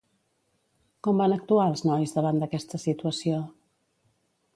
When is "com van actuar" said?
1.07-1.67